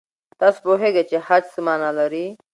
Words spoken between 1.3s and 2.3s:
څه مانا لري؟